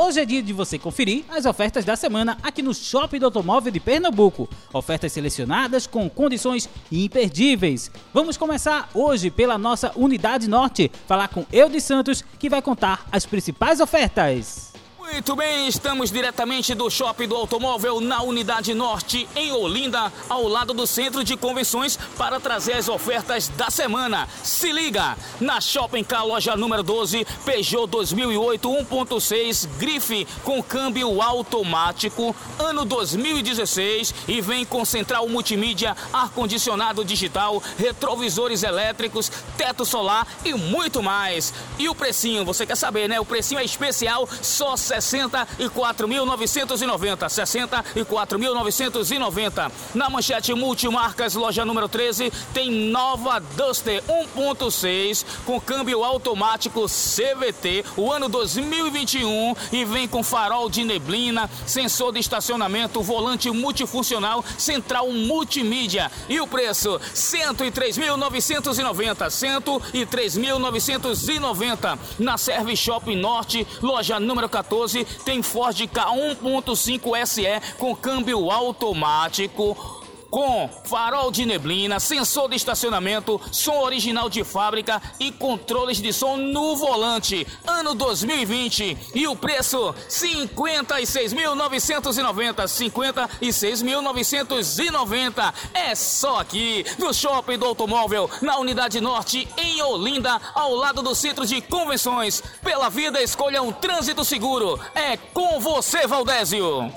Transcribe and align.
Hoje 0.00 0.20
é 0.20 0.24
dia 0.24 0.40
de 0.40 0.52
você 0.52 0.78
conferir 0.78 1.24
as 1.28 1.44
ofertas 1.44 1.84
da 1.84 1.96
semana 1.96 2.38
aqui 2.40 2.62
no 2.62 2.72
Shopping 2.72 3.18
do 3.18 3.24
Automóvel 3.24 3.72
de 3.72 3.80
Pernambuco. 3.80 4.48
Ofertas 4.72 5.10
selecionadas 5.10 5.88
com 5.88 6.08
condições 6.08 6.68
imperdíveis. 6.92 7.90
Vamos 8.14 8.36
começar 8.36 8.88
hoje 8.94 9.28
pela 9.28 9.58
nossa 9.58 9.90
Unidade 9.96 10.48
Norte, 10.48 10.88
falar 11.08 11.26
com 11.26 11.44
Eudes 11.52 11.82
Santos, 11.82 12.22
que 12.38 12.48
vai 12.48 12.62
contar 12.62 13.08
as 13.10 13.26
principais 13.26 13.80
ofertas. 13.80 14.67
Muito 15.10 15.34
bem, 15.34 15.66
estamos 15.66 16.10
diretamente 16.10 16.74
do 16.74 16.90
Shopping 16.90 17.26
do 17.26 17.34
Automóvel 17.34 17.98
na 17.98 18.22
Unidade 18.22 18.74
Norte, 18.74 19.26
em 19.34 19.50
Olinda, 19.52 20.12
ao 20.28 20.46
lado 20.46 20.74
do 20.74 20.86
Centro 20.86 21.24
de 21.24 21.34
Convenções, 21.34 21.98
para 22.18 22.38
trazer 22.38 22.74
as 22.74 22.90
ofertas 22.90 23.48
da 23.48 23.70
semana. 23.70 24.28
Se 24.44 24.70
liga! 24.70 25.16
Na 25.40 25.62
Shopping 25.62 26.04
K, 26.04 26.22
loja 26.22 26.56
número 26.56 26.82
12, 26.82 27.26
Peugeot 27.44 27.86
2008 27.86 28.68
1.6 28.68 29.66
Grife 29.78 30.26
com 30.44 30.62
câmbio 30.62 31.22
automático, 31.22 32.36
ano 32.58 32.84
2016 32.84 34.14
e 34.28 34.42
vem 34.42 34.64
com 34.66 34.84
central 34.84 35.26
multimídia, 35.26 35.96
ar-condicionado 36.12 37.02
digital, 37.02 37.62
retrovisores 37.78 38.62
elétricos, 38.62 39.32
teto 39.56 39.86
solar 39.86 40.26
e 40.44 40.52
muito 40.52 41.02
mais. 41.02 41.54
E 41.78 41.88
o 41.88 41.94
precinho, 41.94 42.44
você 42.44 42.66
quer 42.66 42.76
saber, 42.76 43.08
né? 43.08 43.18
O 43.18 43.24
precinho 43.24 43.60
é 43.60 43.64
especial, 43.64 44.28
só 44.42 44.76
64.990. 44.98 47.28
64.990. 47.28 49.72
Na 49.94 50.10
manchete 50.10 50.52
multimarcas, 50.54 51.34
loja 51.34 51.64
número 51.64 51.88
13, 51.88 52.30
tem 52.52 52.70
nova 52.70 53.40
Duster 53.56 54.02
1.6 54.36 55.24
com 55.44 55.60
câmbio 55.60 56.04
automático 56.04 56.86
CVT, 56.86 57.84
o 57.96 58.12
ano 58.12 58.28
2021 58.28 59.56
e 59.72 59.84
vem 59.84 60.06
com 60.06 60.22
farol 60.22 60.70
de 60.70 60.84
neblina, 60.84 61.50
sensor 61.66 62.12
de 62.12 62.20
estacionamento, 62.20 63.02
volante 63.02 63.50
multifuncional, 63.50 64.44
central 64.56 65.10
multimídia. 65.10 66.08
E 66.28 66.40
o 66.40 66.46
preço? 66.46 67.00
103.990. 67.14 69.26
103.990. 69.26 71.98
Na 72.18 72.36
Service 72.38 72.82
Shopping 72.82 73.16
Norte, 73.16 73.66
loja 73.82 74.20
número 74.20 74.48
14 74.48 74.87
tem 75.24 75.42
Ford 75.42 75.76
K 75.86 76.06
1.5 76.06 77.26
SE 77.26 77.76
com 77.78 77.94
câmbio 77.94 78.50
automático 78.50 79.97
com 80.30 80.70
farol 80.84 81.30
de 81.30 81.44
neblina, 81.46 82.00
sensor 82.00 82.48
de 82.48 82.56
estacionamento, 82.56 83.40
som 83.50 83.80
original 83.80 84.28
de 84.28 84.44
fábrica 84.44 85.00
e 85.18 85.32
controles 85.32 86.00
de 86.00 86.12
som 86.12 86.36
no 86.36 86.76
volante. 86.76 87.46
Ano 87.66 87.94
2020 87.94 88.98
e 89.14 89.26
o 89.26 89.34
preço 89.36 89.94
56.990, 90.08 92.64
56.990. 92.64 95.54
É 95.74 95.94
só 95.94 96.40
aqui 96.40 96.84
no 96.98 97.14
Shopping 97.14 97.58
do 97.58 97.66
Automóvel, 97.66 98.30
na 98.42 98.58
Unidade 98.58 99.00
Norte 99.00 99.48
em 99.56 99.80
Olinda, 99.82 100.40
ao 100.54 100.74
lado 100.74 101.02
do 101.02 101.14
Centro 101.14 101.46
de 101.46 101.60
Convenções. 101.60 102.42
Pela 102.62 102.88
vida 102.88 103.22
escolha 103.22 103.62
um 103.62 103.70
trânsito 103.72 104.24
seguro. 104.24 104.80
É 104.94 105.16
com 105.16 105.60
você, 105.60 106.06
Valdésio. 106.06 106.90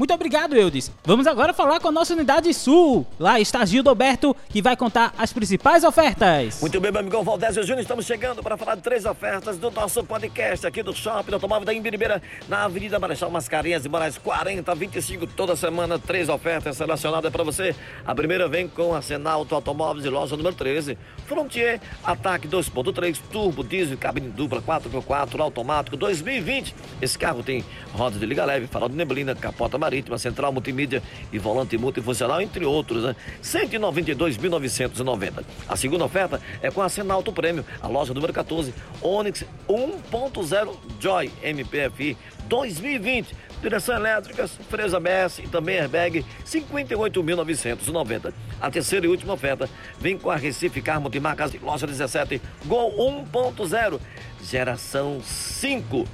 Muito 0.00 0.14
obrigado, 0.14 0.56
Eudes. 0.56 0.90
Vamos 1.04 1.26
agora 1.26 1.52
falar 1.52 1.78
com 1.78 1.88
a 1.88 1.92
nossa 1.92 2.14
unidade 2.14 2.54
sul. 2.54 3.06
Lá 3.18 3.38
está 3.38 3.66
Gildo 3.66 3.90
Alberto, 3.90 4.34
que 4.48 4.62
vai 4.62 4.74
contar 4.74 5.12
as 5.18 5.30
principais 5.30 5.84
ofertas. 5.84 6.58
Muito 6.58 6.80
bem, 6.80 6.90
meu 6.90 7.02
amigão 7.02 7.22
Valdésio 7.22 7.62
Júnior, 7.64 7.82
estamos 7.82 8.06
chegando 8.06 8.42
para 8.42 8.56
falar 8.56 8.76
de 8.76 8.80
três 8.80 9.04
ofertas 9.04 9.58
do 9.58 9.70
nosso 9.70 10.02
podcast 10.02 10.66
aqui 10.66 10.82
do 10.82 10.94
Shopping 10.94 11.34
Automóvel 11.34 11.66
da 11.66 11.74
Imbiribeira, 11.74 12.22
na 12.48 12.64
Avenida 12.64 12.98
Marechal 12.98 13.30
Mascarenhas 13.30 13.84
e 13.84 13.90
Moraes 13.90 14.16
40, 14.16 14.74
25, 14.74 15.26
toda 15.26 15.54
semana, 15.54 15.98
três 15.98 16.30
ofertas 16.30 16.78
selecionadas 16.78 17.30
para 17.30 17.44
você. 17.44 17.76
A 18.06 18.14
primeira 18.14 18.48
vem 18.48 18.68
com 18.68 18.94
a 18.94 19.02
Senalto 19.02 19.54
Automóveis 19.54 20.02
de 20.02 20.08
loja 20.08 20.34
número 20.34 20.56
13, 20.56 20.96
Frontier, 21.26 21.78
Ataque 22.02 22.48
2.3, 22.48 23.20
Turbo, 23.30 23.62
Diesel, 23.62 23.98
cabine 23.98 24.30
dupla 24.30 24.62
4x4, 24.62 25.38
automático 25.40 25.94
2020. 25.94 26.74
Esse 27.02 27.18
carro 27.18 27.42
tem 27.42 27.62
rodas 27.92 28.18
de 28.18 28.24
liga 28.24 28.46
leve, 28.46 28.66
farol 28.66 28.88
de 28.88 28.96
neblina, 28.96 29.34
capota 29.34 29.76
marítima, 29.90 30.16
central 30.16 30.52
multimídia 30.52 31.02
e 31.32 31.38
volante 31.38 31.76
multifuncional, 31.76 32.40
entre 32.40 32.64
outros, 32.64 33.02
né? 33.02 33.16
192.990. 33.42 35.44
A 35.68 35.76
segunda 35.76 36.04
oferta 36.04 36.40
é 36.62 36.70
com 36.70 36.80
a 36.80 36.88
Senalto 36.88 37.32
Prêmio, 37.32 37.64
a 37.82 37.88
loja 37.88 38.14
número 38.14 38.32
14, 38.32 38.72
Onix 39.02 39.44
1.0 39.68 40.76
Joy 41.00 41.32
MPFI 41.42 42.16
2020. 42.48 43.50
Direção 43.60 43.94
elétrica, 43.94 44.48
freio 44.48 44.96
ABS 44.96 45.40
e 45.40 45.42
também 45.42 45.78
airbag, 45.78 46.24
58.990. 46.46 48.32
A 48.58 48.70
terceira 48.70 49.04
e 49.04 49.08
última 49.08 49.34
oferta 49.34 49.68
vem 49.98 50.16
com 50.16 50.30
a 50.30 50.36
Recife 50.36 50.80
Car 50.80 50.98
Multimarcas, 50.98 51.52
loja 51.60 51.86
17, 51.86 52.40
Gol 52.64 52.96
1.0, 53.30 54.00
geração 54.42 55.20
5 55.22 56.06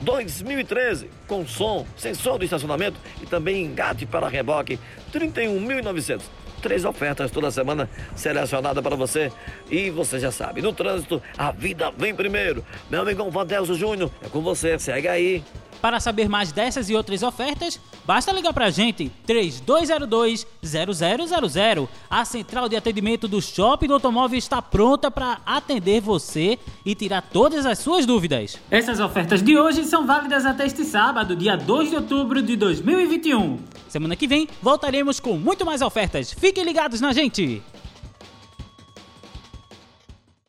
2013, 0.00 1.10
com 1.26 1.46
som, 1.46 1.86
sensor 1.96 2.38
de 2.38 2.46
estacionamento 2.46 2.98
e 3.22 3.26
também 3.26 3.64
engate 3.64 4.06
para 4.06 4.28
reboque, 4.28 4.78
31.900. 5.12 6.22
Três 6.62 6.84
ofertas 6.84 7.30
toda 7.30 7.50
semana 7.50 7.88
selecionada 8.14 8.82
para 8.82 8.94
você. 8.94 9.32
E 9.70 9.88
você 9.90 10.18
já 10.18 10.30
sabe, 10.30 10.60
no 10.60 10.72
trânsito, 10.72 11.22
a 11.36 11.50
vida 11.50 11.90
vem 11.96 12.14
primeiro. 12.14 12.64
Meu 12.90 13.00
amigão 13.00 13.30
Vandelso 13.30 13.74
Júnior, 13.74 14.10
é 14.22 14.28
com 14.28 14.42
você, 14.42 14.78
segue 14.78 15.08
aí. 15.08 15.42
Para 15.80 15.98
saber 15.98 16.28
mais 16.28 16.52
dessas 16.52 16.90
e 16.90 16.94
outras 16.94 17.22
ofertas, 17.22 17.80
basta 18.04 18.30
ligar 18.32 18.52
para 18.52 18.66
a 18.66 18.70
gente 18.70 19.10
3202-0000. 19.26 21.88
A 22.08 22.24
central 22.24 22.68
de 22.68 22.76
atendimento 22.76 23.26
do 23.26 23.40
Shopping 23.40 23.86
do 23.86 23.94
Automóvel 23.94 24.38
está 24.38 24.60
pronta 24.60 25.10
para 25.10 25.40
atender 25.46 26.00
você 26.00 26.58
e 26.84 26.94
tirar 26.94 27.22
todas 27.22 27.64
as 27.64 27.78
suas 27.78 28.04
dúvidas. 28.04 28.58
Essas 28.70 29.00
ofertas 29.00 29.42
de 29.42 29.58
hoje 29.58 29.84
são 29.84 30.06
válidas 30.06 30.44
até 30.44 30.66
este 30.66 30.84
sábado, 30.84 31.34
dia 31.34 31.56
2 31.56 31.88
de 31.90 31.96
outubro 31.96 32.42
de 32.42 32.56
2021. 32.56 33.58
Semana 33.88 34.14
que 34.14 34.26
vem 34.26 34.46
voltaremos 34.62 35.18
com 35.18 35.38
muito 35.38 35.64
mais 35.64 35.80
ofertas. 35.82 36.32
Fiquem 36.32 36.64
ligados 36.64 37.00
na 37.00 37.12
gente! 37.12 37.62